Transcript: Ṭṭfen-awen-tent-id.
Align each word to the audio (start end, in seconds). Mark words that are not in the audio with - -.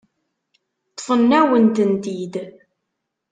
Ṭṭfen-awen-tent-id. 0.91 2.33